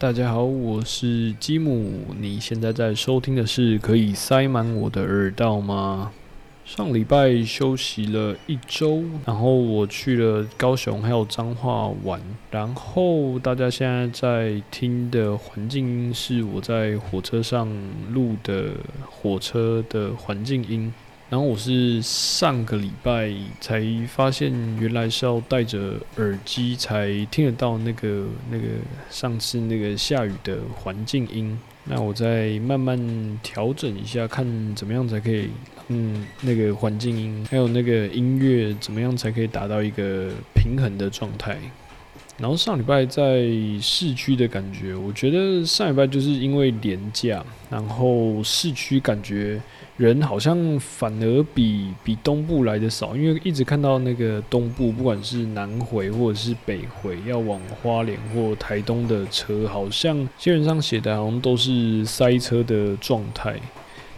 [0.00, 1.92] 大家好，我是吉姆。
[2.18, 6.10] 你现在在收听的是可以塞满我的耳道吗？
[6.64, 12.18] 上礼拜休息了一周，然后我去了高雄还有彰化玩。
[12.50, 17.68] 然后大家现在在听的环境音是我在火车上
[18.10, 18.70] 录的
[19.06, 20.90] 火车的环境音。
[21.30, 28.64] 然后我是上个礼拜才发现，原来是要戴着耳机才听得到那个那个
[29.10, 31.56] 上次那个下雨的环境音。
[31.84, 32.98] 那我再慢慢
[33.44, 35.48] 调整一下，看怎么样才可以，
[35.86, 41.56] 嗯，那个环境音还有那个音乐怎么样才可以达到一个平衡的状态。
[42.38, 43.46] 然后上礼拜在
[43.80, 49.60] 市区的感觉，我觉得上礼拜就是因为廉价，然后市区感觉。
[50.00, 63.60] 人好像反而比比东部来的少，因为一直看到那个东部，不管是南回或者是北回，要往花莲或台东的车，好像新闻上写的好像都是塞车的状态。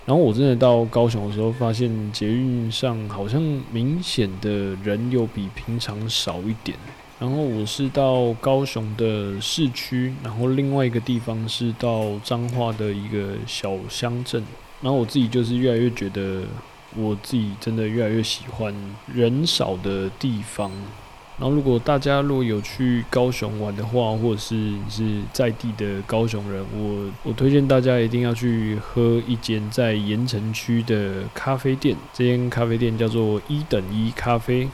[0.06, 3.42] 然后我真的到高雄的时候，发现捷运上好像
[3.72, 4.50] 明显的
[4.84, 6.78] 人又比平常少一点。
[7.18, 14.44] 然后我是到高雄的市区，然后另外一个地方是到彰化的一个小乡镇。
[14.82, 16.42] 然后我自己就是越来越觉得，
[16.96, 18.74] 我自己真的越来越喜欢
[19.06, 20.70] 人少的地方。
[21.38, 31.96] 然后如果大家如果有去高雄玩的话，或者是你是在地的高雄人，我我推荐大家一定要去喝一间在盐城区的咖啡店。
[32.12, 34.68] 这间咖啡店叫做一等一咖啡。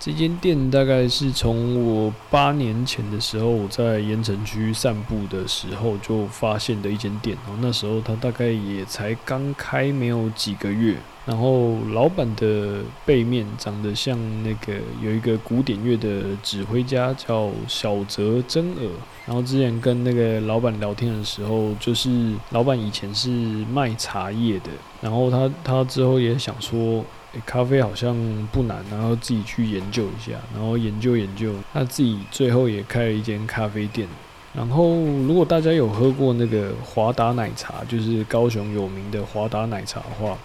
[0.00, 7.36] 这间店大概是从我八年前的时候，我在盐城区散步的时候就发现的一间店。
[7.44, 10.96] 然后那时候它大概也才刚开没有几个月。
[11.26, 18.82] 然后老板的背面长得像那个有一个古典乐的指挥家，叫小泽征尔。
[19.26, 24.70] 然后之前跟那个老板聊天的时候，就是老板以前是卖茶叶的，
[25.02, 27.04] 然后他他之后也想说。
[27.44, 28.16] 咖啡好像
[28.52, 34.08] 不难，然后自己去研究一下，然后研究研究，他自己最后也开了一间咖啡店。
[34.54, 34.94] 然后，
[35.26, 40.36] 如果大家有喝过那个华达奶茶，就是高雄有名的华达奶茶的话，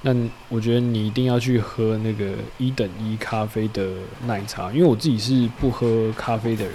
[0.00, 0.14] 那
[0.48, 3.86] 我觉得你一定要去喝那个一等一咖啡的
[4.26, 4.72] 奶茶。
[4.72, 6.74] 因为我自己是不喝咖啡的人，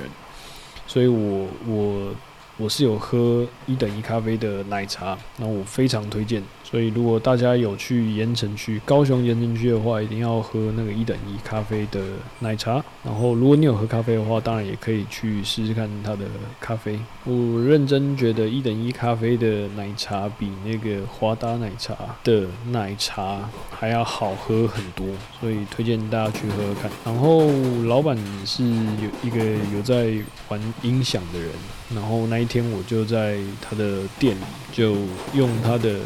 [0.88, 2.14] 所以我我
[2.60, 6.44] 我是有喝一等一咖啡的奶茶，那我非常推荐。
[6.62, 12.00] 所以，如果大家有去盐城区、高雄盐城区的话，一定要喝那个一等一咖啡的
[12.40, 12.84] 奶茶。
[13.04, 16.26] 然后，如果你有喝咖啡的话，当然也可以去试试看它的
[16.60, 17.00] 咖啡。
[17.24, 25.08] 我认真觉得一等一咖啡的奶茶比那个华达奶茶的奶茶还要好喝很多，
[25.40, 26.92] 所以推荐大家去喝喝看。
[27.04, 27.48] 然后，
[27.88, 28.16] 老板
[28.46, 29.44] 是有一个
[29.74, 30.14] 有在
[30.50, 31.50] 玩音响的人，
[31.94, 34.96] 然后那一天我就在他的店里，就
[35.34, 36.00] 用他的。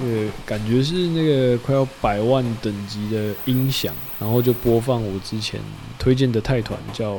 [0.00, 5.60] 呃，感觉是那个快要百万等级的音响，然后就播放我之前
[5.98, 7.18] 推荐的泰团叫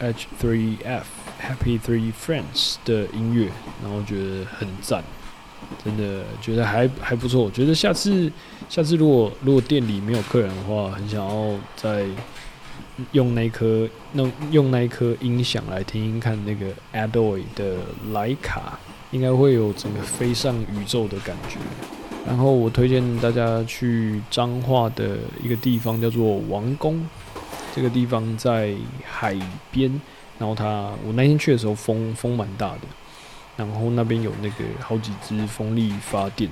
[0.00, 1.02] H3F
[1.42, 3.50] Happy Three Friends 的音乐，
[3.82, 5.02] 然后觉得很赞，
[5.84, 7.42] 真的觉得还还不错。
[7.42, 8.30] 我觉得下次
[8.68, 12.06] 下次如果如果店里没有客人的话，很想要再
[13.10, 17.78] 用那颗那用那一颗音响来听听看那个 Adoy 的
[18.12, 18.78] 莱卡，
[19.10, 21.56] 应该会有整个飞上宇宙的感觉。
[22.26, 27.04] 然后我推荐大家去彰化的一个地方，叫做王宫。
[27.74, 29.34] 这个地方在海
[29.70, 29.90] 边，
[30.38, 32.80] 然后它我那天去的时候风风蛮大的，
[33.56, 36.50] 然后那边有那个好几只风力发电。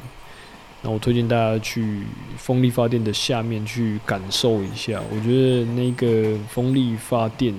[0.83, 2.03] 那我推荐大家去
[2.37, 7.55] 风力发电的下面去感受一下，我觉得那个风力发电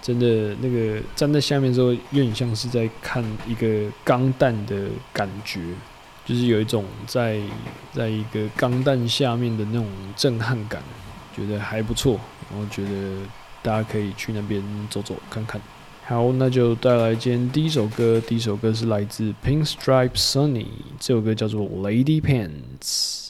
[0.00, 5.60] 真的那个站在下面之后，有点像是在看一个钢弹的感觉。
[6.24, 7.40] 就是有一种在
[7.90, 10.82] 在一个钢弹下面的那种震撼感，
[11.34, 12.20] 觉得还不错，
[12.50, 13.16] 然后觉得
[13.62, 15.58] 大家可以去那边走走看看。
[16.08, 20.64] 好，那就带来今天第一首歌，第一首歌是来自 Pink Stripe Sunny，
[20.98, 23.27] 这首歌叫做 Lady Pants。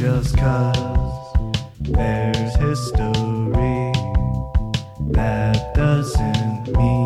[0.00, 1.34] just cause
[1.80, 3.92] there's history
[5.12, 6.99] that doesn't mean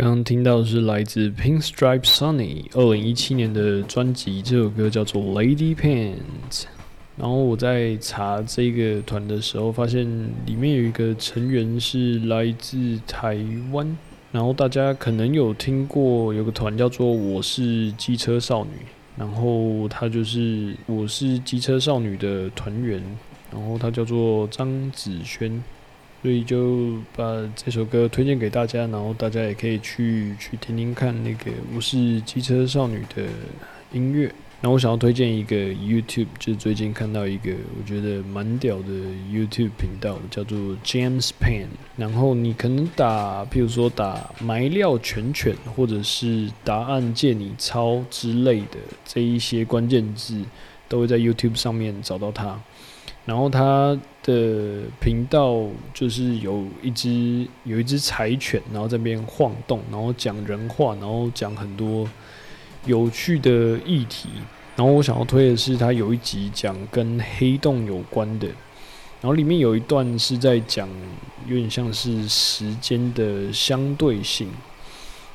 [0.00, 6.62] 刚刚听到的是来自 Pink Stripe Sunny 二零一七年的专辑，这首歌叫做 Lady Pants。
[7.18, 10.08] 然后我在查这个团的时候，发现
[10.46, 13.36] 里面有一个成员是来自台
[13.72, 13.94] 湾。
[14.32, 18.70] 然后大家可能有听过有个团叫做我是机车少女，
[19.18, 23.02] 然后他就是我是机车少女的团员，
[23.52, 25.62] 然后他叫做张子萱。
[26.22, 27.24] 所以就把
[27.56, 33.24] 这首歌推荐给大家，然后大家也可以去去听听看那个我是机车少女的
[33.92, 34.32] 音乐。
[34.62, 38.92] 然后我想要推荐一个 YouTube，就是最近看到一个我觉得蛮屌的
[39.32, 41.68] YouTube 频道，叫做 James Pan。
[41.96, 48.76] 然后你可能打，譬如说打“埋料犬犬”或者是“答案借你抄”之类的
[49.06, 50.44] 这一些关键字，
[50.90, 52.60] 都会在 YouTube 上面找到它。
[53.24, 62.08] 然后他的频道就是有一只有一只柴犬，然后这边晃动，然后讲人话，然后讲很多
[62.86, 64.28] 有趣的议题。
[64.76, 68.46] 然后我想要推的是，他有一集讲跟黑洞有关的，
[69.20, 70.88] 然后里面有一段是在讲
[71.46, 74.48] 有点像是时间的相对性。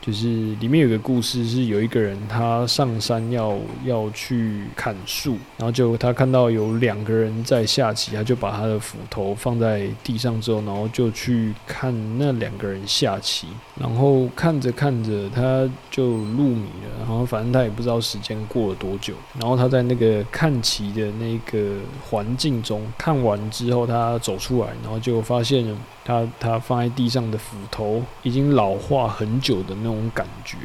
[0.06, 0.28] 就是
[0.60, 13.48] 里面有个故事，是有一个人他上山要要去砍树，然后就他看到有两个人在下棋，他就把他的斧头放在地上之后，然后就去看那两个人下棋，
[13.80, 25.66] 然后看着看着他就入迷了，然后反正他也不知道时间过了多久，然后他在那个看棋的那个环境中看完之后，他走出来，然后就发现。
[26.06, 30.56] 他他放在地上的斧头已经老化很久的那种感觉，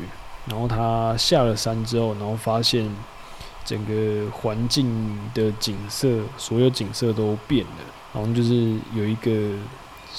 [0.46, 2.88] 然后他下了山之后，然后发现
[3.64, 9.56] 整个环境的景色，所有景色都变了，然后就是有一个。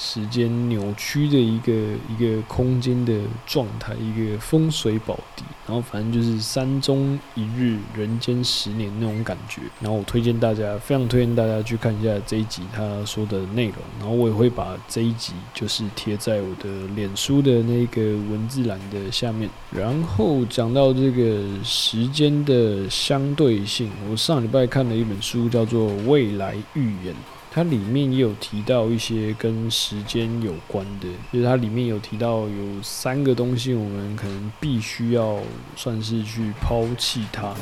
[0.04, 1.72] 时间扭曲的一个
[2.10, 9.62] 一个空间的状态，一个风水宝地，然后反正就是山中一日，人间十年那种感觉。
[9.80, 13.76] 然后我推荐大家，非常推荐大家去看一下这一集他说的内容。
[14.00, 19.48] 然后我也会把这一集就是贴在我的脸书的那个文字栏的下面。
[19.70, 27.14] 然后讲到这个时间的相对性，我上礼拜看了一本书，叫做《未来预言》。
[27.54, 35.38] 它里面也有提到一些跟时间有关的，就是它里面有提到有三个东西，我们可能必须要
[35.76, 37.54] 算是去抛弃它。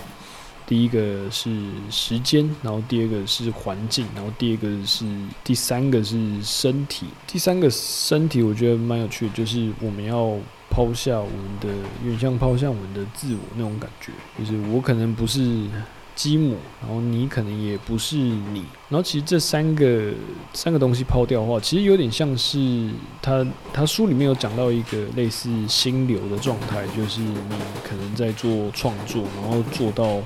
[0.65, 1.51] 第一个是
[1.91, 5.05] 时间，然后第二个是环境，然后第二个是
[5.43, 7.07] 第三个是身体。
[7.27, 10.39] 第三个身体我觉得蛮有趣的，就是我们要
[10.71, 11.69] 抛下我们的，
[12.05, 15.67] 有点像抛下我们的自我那种感觉，就是我可能不是。
[16.15, 20.13] 基姆，然后你可能也不是你，然后其实这三个
[20.53, 22.91] 三个东西抛掉的话，其实有点像是
[23.23, 30.21] 他他书里面有讲到一个类似心流的状态，就是你可能在做创作，然后做到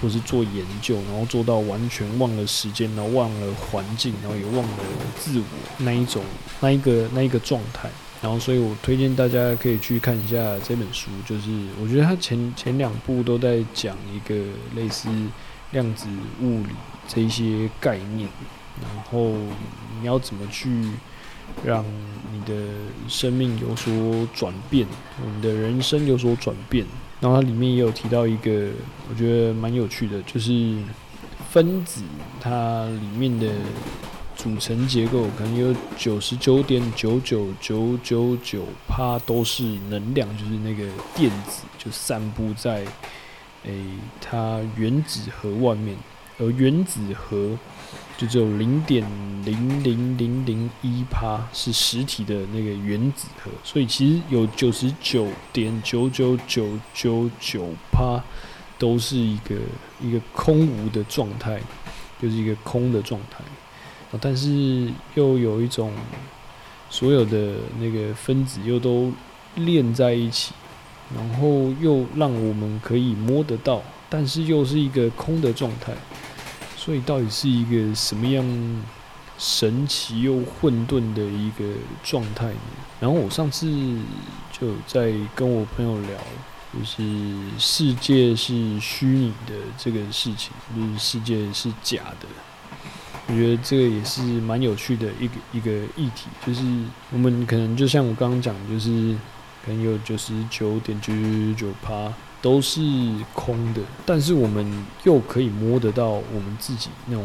[0.00, 4.78] 或是做研究，然后做到完全忘了时间，然后忘了环境，然后也忘了
[5.18, 5.44] 自我
[5.78, 6.22] 那一种
[6.60, 7.88] 那一个那一个状态。
[8.24, 11.10] 然后，所以我推荐大家可以去看一下这本书。
[11.26, 14.34] 就是我觉得它前前两部都在讲一个
[14.74, 15.10] 类似
[15.72, 16.08] 量子
[16.40, 16.70] 物理
[17.06, 18.26] 这一些概念，
[18.80, 19.34] 然后
[20.00, 20.66] 你要怎么去
[21.66, 21.84] 让
[22.32, 22.54] 你的
[23.08, 24.86] 生命有所转变，
[25.36, 26.86] 你的人生有所转变。
[27.20, 28.70] 然后它里面也有提到一个
[29.10, 30.78] 我觉得蛮有趣的，就是
[31.50, 32.00] 分子
[32.40, 33.48] 它里面的。
[34.44, 42.84] 组成结构可能有九十九点九九九九九帕都是能量，就是那个电子就散布在
[43.62, 43.72] 诶
[44.20, 45.96] 它原子核外面，
[46.38, 47.56] 而原子核
[48.18, 49.02] 就只有零点
[49.46, 58.22] 零零零零一帕是实体的那个原子核，所以其实有九十九点九九九九九帕
[58.78, 59.54] 都是一个
[60.02, 61.58] 一个空无的状态，
[62.20, 63.42] 就是一个空的状态。
[64.20, 65.92] 但是又有一种，
[66.90, 69.12] 所有的那个分子又都
[69.56, 70.52] 连在一起，
[71.14, 75.92] 然后又让我们可以摸得到，但是又是一个空的状态，
[76.76, 78.44] 所以到底是一个什么样
[79.38, 81.64] 神奇又混沌的一个
[82.02, 82.60] 状态呢？
[83.00, 83.66] 然后我上次
[84.52, 86.18] 就在跟我朋友聊，
[86.72, 87.02] 就是
[87.58, 92.26] 世界是虚拟的这个事情，就是世界是假的。
[93.26, 96.62] 我觉得这个也是蛮有趣的一个一个议题，就是
[97.10, 99.16] 我们可能就像我刚刚讲，就是
[99.64, 102.12] 可能有九十九点九九九趴
[102.42, 102.80] 都是
[103.32, 107.24] 空的，但是我们又可以摸得到我们自己那种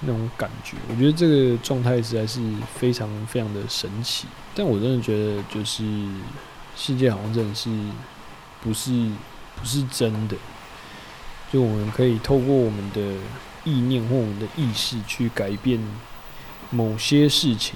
[0.00, 0.76] 那种感觉。
[0.90, 2.40] 我觉得这个状态实在是
[2.74, 4.26] 非常非常的神奇。
[4.54, 5.82] 但我真的觉得，就是
[6.76, 7.70] 世界好像真的是
[8.60, 8.90] 不是
[9.56, 10.36] 不是真的，
[11.50, 13.14] 就我们可以透过我们的
[13.64, 15.80] 意念或我们的意识去改变
[16.70, 17.74] 某些事情，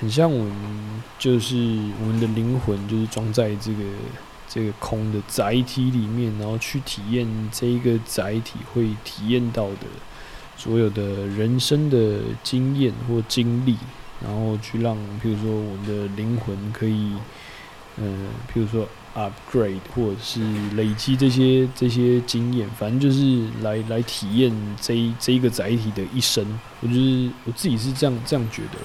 [0.00, 1.56] 很像我们就是
[2.00, 3.84] 我们的灵魂就是装在这个
[4.48, 9.86] 这个空的载体里面，然后去体验这一个载体会体验到的
[10.56, 13.76] 所有的人生的经验或经历。
[14.18, 17.12] 然后去让，譬如说我们的灵魂可以，
[17.98, 20.40] 嗯，譬如说 upgrade 或者是
[20.76, 26.46] 累积这些这些经验，反正就是来来体验这这一个载体的一生。
[26.80, 28.78] 我就是我自己是这样这样觉得。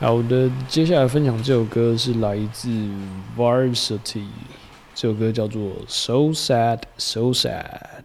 [0.00, 2.68] 好的，接下来分享这首歌是来自
[3.36, 4.26] Varsity，
[4.94, 7.99] 这首歌叫做 So Sad So Sad。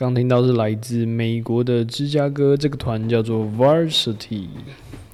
[0.00, 4.46] 刚听到是来自美国的芝加哥这个团叫做 Varsity，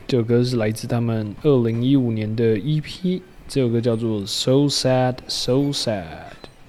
[0.06, 6.04] 这首歌是来自他们二零一五年的 EP，这首歌叫做 So Sad So Sad。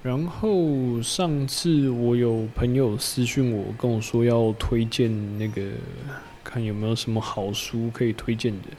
[0.02, 5.62] 然后上次我有朋友私讯我，跟我说要推荐那个，
[6.44, 8.70] 看有没有什么好书可以推荐的，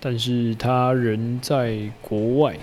[0.00, 2.58] 但是他人在国外。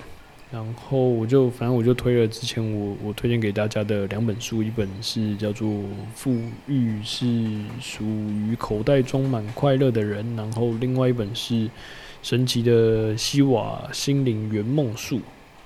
[0.52, 5.66] 然后我就反正我就推了之前我我推荐给大家的两本书，一本是叫做
[6.14, 6.36] 《富
[6.66, 7.24] 裕是
[7.80, 11.54] 属于口袋装满快乐的人》，然后另外一本是
[12.22, 15.16] 《神奇的西瓦心灵圆梦术》。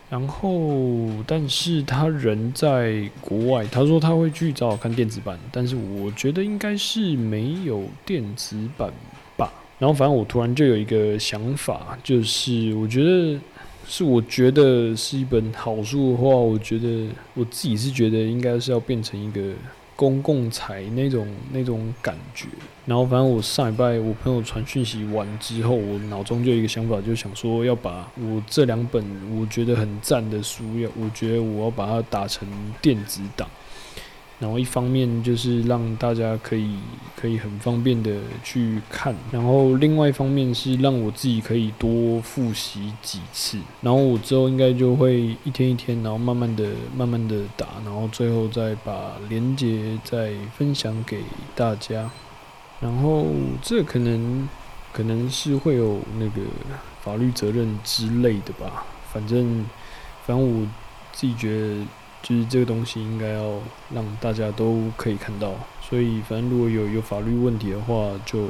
[0.08, 8.92] 然后，但是他人在国外，他说他会去找我看电子版，但是我觉得应该是没有电子版
[9.36, 9.52] 吧。
[9.80, 13.36] 然后反正我突然就有一个想法，就是我觉得。
[13.88, 19.40] 是我觉得是一本好书的话，我觉得我自己是觉得应该是要变成一个
[19.94, 22.46] 公共财那种那种感觉。
[22.84, 29.04] 然后反正我上礼拜我朋友传讯息完之后，我脑中就有一个想法，就想说要把我这两本
[29.38, 32.46] 我觉得很赞的书，要我觉得我要把它打成
[32.82, 33.48] 电子档。
[34.38, 36.76] 然后一方面就是让大家可以
[37.16, 51.22] 可以很方便的去看，然后另外一方面是让我自己可以多复习几次，然后我之后应该就会一天一天，然后慢慢的慢慢的打，然后最后再把连接再分享给
[51.54, 52.10] 大家，
[52.78, 53.26] 然后
[53.62, 54.46] 这可能
[54.92, 56.42] 可能是会有那个
[57.02, 59.64] 法律责任之类的吧，反正
[60.26, 60.66] 反正我
[61.12, 61.86] 自己觉得。
[62.26, 63.52] 就是这个东西应该要
[63.94, 68.40] 让大家都可以看到，所以反正如果有有法律问题的话，就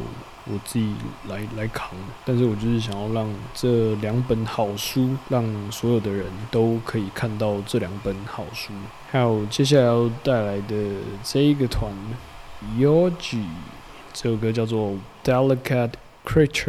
[0.46, 0.94] 我自己
[1.28, 1.90] 来来扛。
[2.24, 8.72] 但是我就是想要让这两本好书，让所有的人都可以看到这两本好书。
[9.10, 10.74] 还有接下来要带来的
[11.22, 11.92] 这一个团
[12.78, 13.44] ，Yogi，
[14.14, 15.92] 这首歌叫做《Delicate
[16.24, 16.64] Creature》。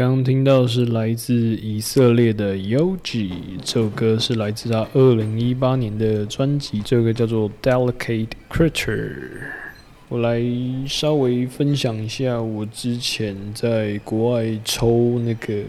[0.00, 3.32] 刚听到是来自以色列的 Yogi，
[3.62, 9.18] 这首歌是来自他二零一八年的专辑，这个叫做 Delicate Creature。
[10.08, 10.42] 我来
[10.86, 15.62] 稍微分享一下我之前在国外抽那个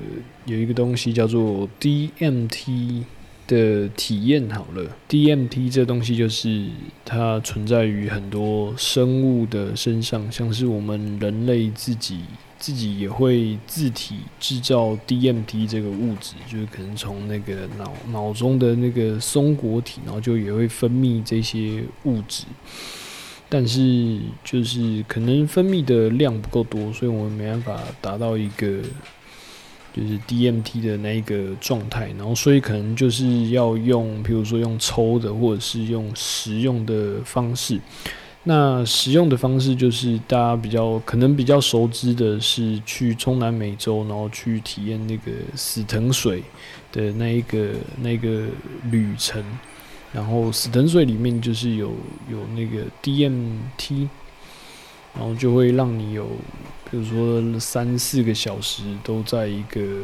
[0.46, 3.04] 有一个东西叫做 DMT
[3.48, 4.50] 的体验。
[4.50, 6.68] 好了，DMT 这东西就是
[7.04, 12.22] 它存在于很多生物的身上，像是我们人类自己。
[12.62, 22.44] 自己也会自体制造 DMT 这个物质，就是可能从那个脑脑中的那个松果体，然后就也会分泌这些物质，
[23.50, 28.68] 但是就是可能分泌的量不够多，所以我们没办法达到一个
[29.92, 37.82] 就是 DMT 的那一个状态，然后所以可能就是要用，比如说用抽的，或者是用食用的方式。
[38.44, 46.42] 那使用的方式就是大家比较可能比较熟知的是去中南美洲，然后去体验那个死藤水
[46.92, 47.70] 的那一个
[48.02, 48.48] 那个
[48.90, 49.44] 旅程。
[50.12, 51.94] 然后死藤水里面就是有
[52.32, 54.10] 有那个 DMT，
[55.14, 56.26] 然后就会让你有
[56.90, 60.02] 比如说三四个小时都在一个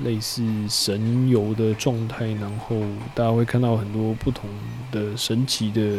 [0.00, 2.76] 类似神游的状态，然后
[3.14, 4.50] 大家会看到很多不同
[4.90, 5.98] 的神奇的。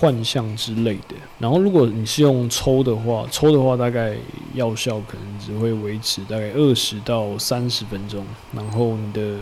[0.00, 4.16] 幻象之类的，然后如果你是用抽的话，抽的话大概
[4.54, 9.36] 药效可能只会维持大概二十到三十分钟，然后你的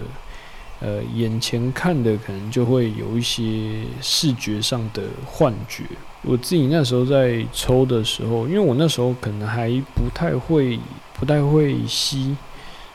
[0.81, 5.85] 呃眼前看的可能就会有一些视觉上的幻觉。
[6.23, 10.77] 我自己那时候在抽的时候，因为我那时候可能还不太会，
[11.14, 12.37] 不太会吸。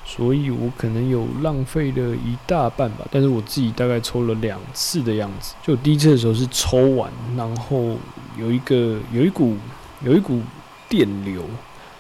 [0.06, 5.56] 所以我可能有浪费了一大半吧，但是我自己大概抽了两次的样子。
[5.64, 7.98] 就第一次的时候是抽完，然后
[8.38, 9.56] 有一个有一股
[10.04, 10.42] 有一股
[10.90, 11.44] 电流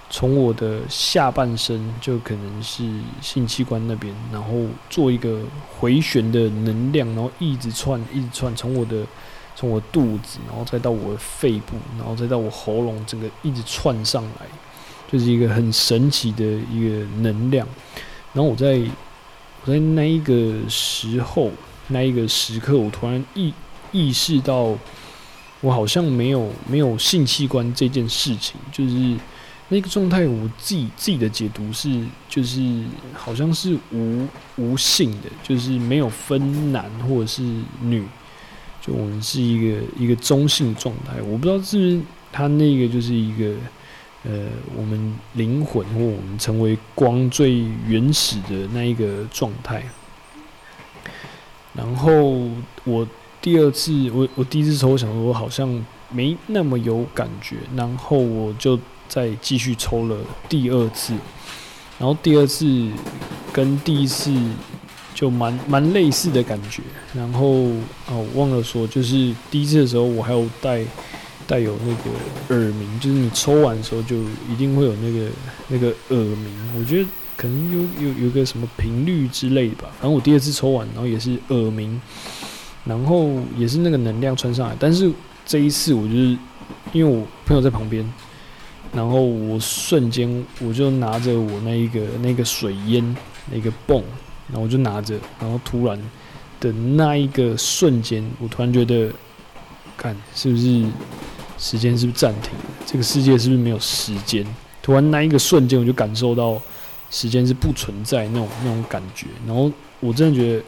[0.09, 2.87] 从我的下半身，就可能是
[3.21, 4.51] 性器官那边，然后
[4.89, 5.39] 做一个
[5.79, 9.03] 回旋的能量，然后一直窜一直窜，从我的
[9.55, 14.45] 从我肚子，然后再到我的肺部，然后再到我喉咙，整个一直窜上来。
[15.13, 17.67] 就是一个很神奇的一个能量，
[18.33, 18.81] 然后我在
[19.63, 21.51] 我在那一个时候
[21.89, 23.53] 那一个时刻，我突然意
[23.91, 24.75] 意识到，
[25.61, 29.15] 我好像没有没有性器官这件事情，就是
[29.69, 37.43] 那个状态，我自己自己的解读是，就是好像是无无性的，就是没有分男或者是
[37.81, 38.03] 女，
[38.81, 43.53] 就我们是一个一个中性状态，我不知道是不是他那个就是一个。
[44.25, 49.83] 呃，我们灵魂或我们成为光最原始的那一个状态。
[51.73, 52.49] 然后
[52.85, 53.05] 我
[53.41, 61.13] 第二次，我我第一次抽，我想说好像没那么有感觉，然后我就再继续抽了第二次。
[61.99, 62.65] 然后第二次
[63.51, 64.33] 跟第一次
[65.13, 66.81] 就蛮蛮类似的感觉。
[67.13, 67.47] 然后
[68.07, 70.85] 哦，忘了说，就是第一次的时候我还有带。
[71.47, 74.15] 带有那个耳鸣，就是你抽完的时候就
[74.49, 75.29] 一定会有那个
[75.67, 76.47] 那个耳鸣。
[76.79, 79.89] 我觉得可能有有有个什么频率之类的吧。
[79.99, 81.99] 反正我第二次抽完，然后也是耳鸣，
[82.85, 84.75] 然后也是那个能量传上来。
[84.79, 85.11] 但是
[85.45, 86.37] 这一次我就是
[86.91, 88.07] 因为我朋友在旁边，
[88.93, 93.15] 然后我瞬间我就拿着我那一个那个水烟
[93.51, 94.01] 那个泵，
[94.47, 95.99] 然后我就拿着，然后突然
[96.59, 99.11] 的那一个瞬间，我突然觉得，
[99.97, 100.85] 看是不是？
[101.63, 102.51] 时间是不是暂停？
[102.85, 104.45] 这个世界是不是没有时间？
[104.81, 106.61] 突然那一个瞬间，我就感受到
[107.09, 109.27] 时间是不存在那种那种感觉。
[109.47, 109.71] 然后
[110.01, 110.63] 我真的觉得，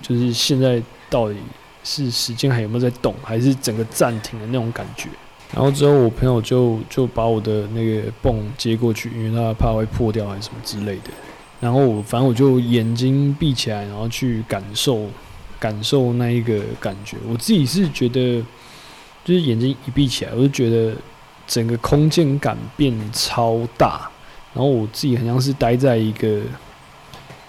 [0.00, 1.36] 就是现在到底
[1.84, 5.10] 是时间还有没有在动，还是整个暂停的那种感觉？
[5.52, 11.10] 然后之后我朋友就就把我的那个泵接过去，因为他怕会破掉还是什么之类的。
[11.60, 15.06] 然后我反正我就眼睛闭起来，然后去感受
[15.60, 17.18] 感受那一个感觉。
[17.28, 18.42] 我自己是觉得。
[19.24, 20.94] 就是眼睛一闭起来，我就觉得
[21.46, 24.08] 整个空间感变超大，
[24.52, 26.40] 然后我自己好像是待在一个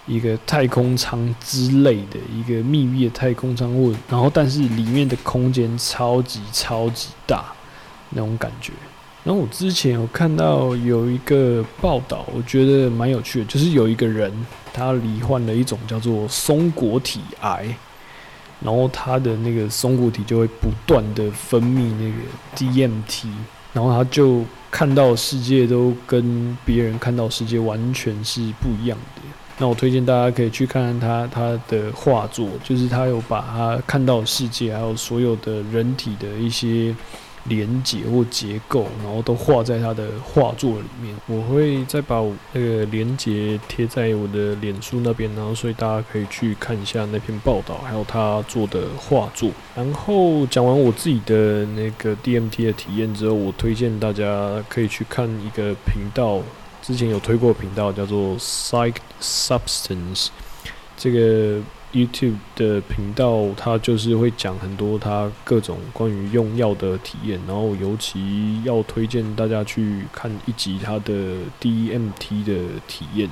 [0.08, 7.46] 一个太空舱之类的一个密闭的太空舱，或然后但是里面的空间超级超级大
[8.12, 8.72] 那种感觉。
[9.24, 14.32] 然后我之前有看到有一个报道，我觉得蛮有趣的，就是有一个人
[14.72, 17.76] 他罹患了一种叫做松果体癌。
[18.62, 22.16] 然后他的那个松果体就会不断的分泌那个
[22.56, 23.28] DMT，
[23.74, 29.22] 然后他就看到世界都跟别人看到世界完全是不一样的。
[29.58, 36.94] 那我推荐大家可以去看看他他的画作，就是他有把他看到世界，还有所有的人体的一些
[37.48, 41.16] 连结或结构，然后都画在他的画作里面。
[41.28, 49.52] 我会再把那个连结贴在我的脸书那边，然后所以大家可以去看一下那篇报道，还有他做的画作。
[49.76, 56.42] 然后讲完我自己的那个 DMT 的体验之后，我推荐大家可以去看一个频道，
[56.82, 60.28] 之前有推过频道叫做 Psych Substance，
[60.98, 61.62] 这个。
[61.96, 71.14] YouTube 的频道，它就是会讲很多它各种关于用药的体验，然后尤其要推荐大家去看一集他的
[71.62, 72.54] DMT 的
[72.86, 73.30] 体验。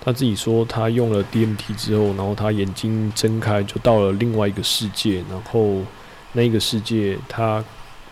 [0.00, 5.82] 他自己说，他用了 DMT 之后，然后他眼睛睁开，就到了另外一个世界，然后
[6.32, 7.62] 那个世界，他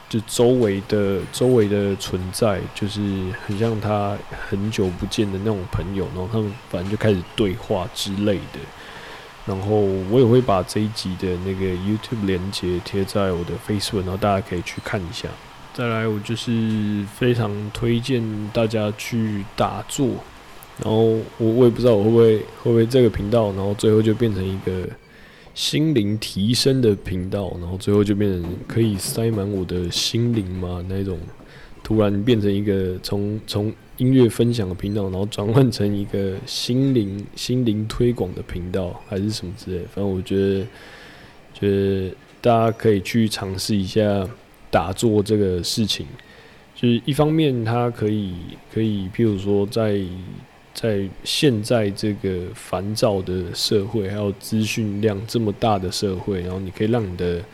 [0.08, 3.00] 就周围的周围的存在，就是
[3.44, 4.16] 很像他
[4.48, 8.60] 很久不见的那种朋友，然后他们反正就开始对话之类的。
[9.46, 9.76] 然后
[10.10, 15.28] 我也会把这一集的那个 YouTube 连接贴在我的 Facebook，然后大家可以去看一下。
[15.72, 20.08] 再来，我就是非常推荐大家去打坐。
[20.82, 21.04] 然后
[21.38, 24.86] 我我也不知道我会不会会不会这个频道，然后最后就变成一个
[25.54, 31.18] 心灵提升的频道，然后最后就变成可以塞满我的心灵嘛那种。
[31.86, 39.78] 突然变成一个从从音乐分享的频道，然后转换成一个心灵心灵推广的频道，还是什么之类。
[39.94, 40.66] 反正我觉得，
[41.54, 44.28] 觉得大家可以去尝试一下
[44.68, 46.04] 打坐这个事情。
[46.74, 48.34] 就是一方面，它可以
[48.74, 50.00] 可以，譬如说，在
[50.74, 57.44] 在现在这个烦躁的社会，还有资讯量这么大的社会，然后你可以让你的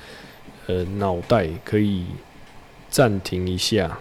[0.69, 2.07] 呃脑袋可以
[2.89, 3.99] 暂停一下。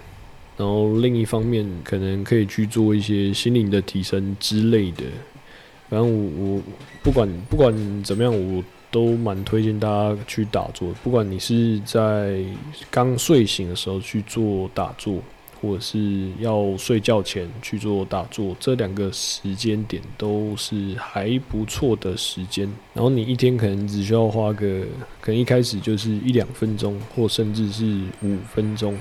[0.62, 5.04] 然后另一方面，可能可以去做一些心灵的提升之类的。
[5.89, 6.62] 反正我我
[7.02, 10.93] 不管不管怎么样，我都蛮推荐大家去打坐。
[11.04, 12.43] 不管你是在
[12.91, 15.17] 刚睡醒的时候去做打坐，
[15.60, 22.71] 或者是要睡觉前去做打坐，这两个时间点都是还不错的时间。
[22.93, 24.84] 然后你一天可能只需要花个，
[25.19, 27.84] 可能一开始就是一两分钟，或甚至是
[28.21, 28.95] 五分钟。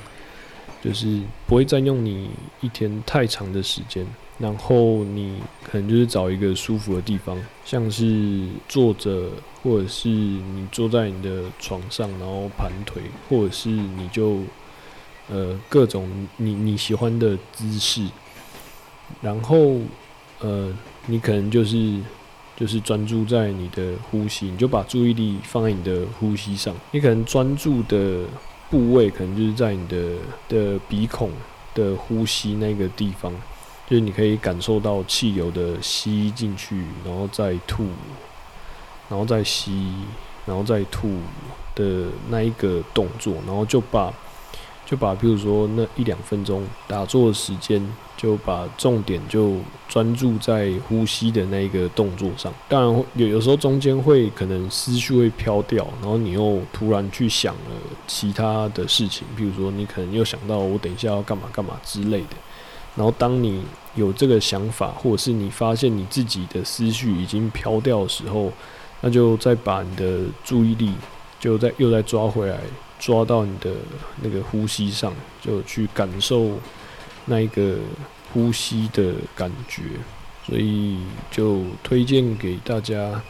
[0.82, 2.30] 就是不会占用你
[2.62, 4.06] 一天太长的时间，
[4.38, 9.28] 然后你可能就是找一个舒服的地方，像是坐着，
[9.62, 14.38] 或者是你坐在你的床上，然后盘腿，或者是你就
[15.28, 18.06] 呃各种你你喜欢的姿势，
[19.20, 19.76] 然后
[20.38, 22.00] 呃你可能就是
[22.56, 28.24] 就是专注在你的呼吸，你就把注意力放在你的呼吸上，你可能专注的。
[28.70, 30.14] 部位可能就是在你的
[30.48, 31.30] 的鼻孔
[31.74, 33.32] 的呼吸那个地方，
[33.88, 37.88] 就是你可以感受到气流的吸进去，然后再吐，
[39.08, 39.92] 然后再吸，
[40.46, 41.18] 然后再吐
[41.74, 44.14] 的那一个动作，然后就把
[44.90, 47.80] 就把，比如说那一两分钟打坐的时间。
[48.20, 49.56] 就把重点就
[49.88, 57.70] 专注在呼吸的那个动作上，当然有有时候中间会可能思绪会飘掉，然后你又突然去想了
[58.06, 62.36] 其他的事情，比如说你可能又想到我等一下要干嘛干嘛之类的，
[62.94, 63.62] 然后当你
[63.94, 68.52] 有这个想法，或者是你发现你自己的思绪已经飘掉的时候，
[69.00, 70.92] 那就再把你的注意力
[71.38, 72.60] 就再又再抓回来，
[73.00, 73.72] 抓到你的
[74.22, 76.52] 那个呼吸上，就去感受。
[77.26, 77.76] 那一个
[78.32, 79.82] 呼吸的感觉，
[80.46, 80.96] 所以
[81.30, 83.20] 就推荐给大家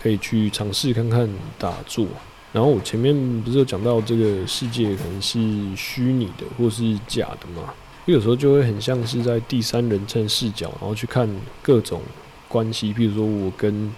[0.00, 2.06] 可以去尝试看看打坐。
[2.52, 5.38] 然后我前面不是有讲到这个世界可能是
[5.76, 7.74] 虚拟的或是假的嘛？
[8.06, 11.28] 有时候就会很像是在第三人称视角，然后去看
[11.60, 12.00] 各种
[12.48, 13.92] 关系，譬如说我跟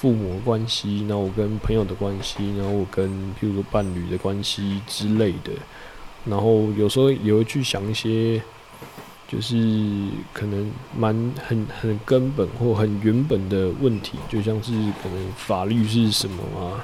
[0.00, 3.08] 父母关系，然后我跟朋友的关系，然后我跟
[3.40, 5.52] 譬如说伴侣的关系之类的。
[6.24, 8.40] 然后有时候也会去想一些。
[9.30, 9.56] 就是
[10.32, 11.14] 可能蛮
[11.46, 16.80] 很很根本或很原本的问题，就像是可能法律是什么啊，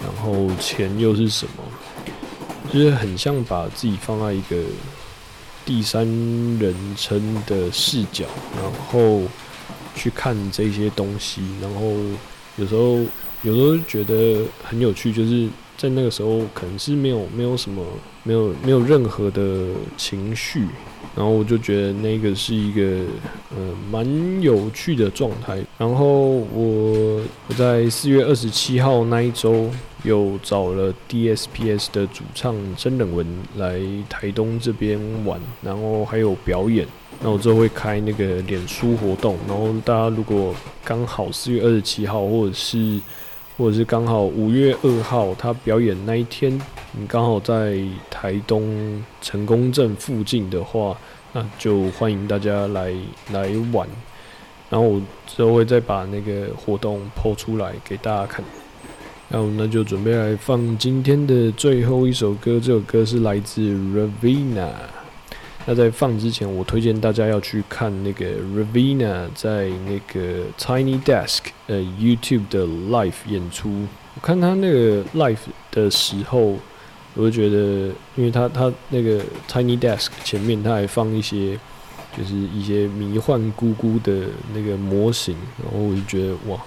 [0.00, 1.64] 然后钱又是什么，
[2.72, 4.56] 就是很像把自己放在一个
[5.66, 6.06] 第三
[6.60, 9.22] 人称的视角，然后
[9.96, 11.92] 去看这些东西，然后
[12.56, 12.98] 有时候
[13.42, 17.84] 有时候觉得很有趣，就是在那个时候可能是没有没有什么
[18.22, 20.66] 没有没有任何的情绪。
[21.16, 23.04] 然后我就觉得那个是一个
[23.50, 23.56] 呃
[23.88, 25.62] 蛮有趣的状态。
[25.78, 26.08] 然后
[26.52, 29.70] 我我在四月二十七号那一周
[30.02, 33.24] 有找了 DSPS 的主唱曾冷文
[33.56, 36.84] 来台东这边玩，然后还有表演。
[37.20, 43.00] 那我之后会开那个脸书活动，然后大家如果刚好四月二十七号，或者是
[43.56, 46.52] 或者是刚好五月二号他表演那一天，
[46.92, 47.78] 你刚好在
[48.10, 50.96] 台东成功镇附近的话，
[51.32, 52.92] 那就欢迎大家来
[53.32, 53.88] 来玩。
[54.68, 58.44] 然后我之后会再把那个活动抛出来给大家看。
[59.30, 64.68] 然后那就准备来放今天的最后一首歌，这首歌是来自 Ravina。
[65.66, 71.38] 那在放之前，我推荐大家要去看那个 Ravina 在那个 Tiny Desk
[71.68, 73.70] 呃 YouTube 的 Live 演出。
[74.14, 75.38] 我看他那个 Live
[75.70, 76.58] 的时候，
[77.14, 81.58] 我就觉得，因为他他那个 Tiny Desk 前面他还放一些，
[82.16, 86.60] 就是一些迷幻咕咕的那个模型，然后我就觉得哇，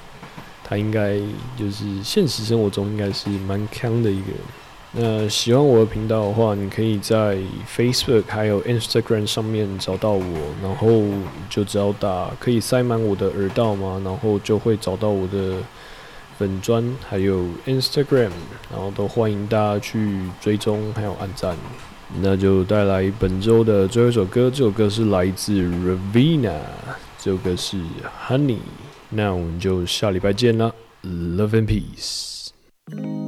[0.64, 1.20] 他应该
[1.56, 4.40] 就是现实生活中应该是蛮强的一个人。
[4.94, 7.38] 那喜欢我的频道的话，你可以在
[7.76, 11.04] Facebook 还有 Instagram 上面找到我，然后
[11.50, 15.58] 就只要打可以塞满我的耳道嘛，然后就会找到我的
[16.38, 18.32] 粉砖还有 Instagram，
[18.72, 21.56] 然后都欢迎大家去追踪还有按赞。
[22.22, 26.58] 那就带来本周的最后一首歌，这首歌是来自 Ravina，
[27.20, 27.78] 这首歌是
[28.28, 28.60] Honey。
[29.10, 30.74] 那我们就下礼拜见了
[31.04, 33.27] ，Love and Peace。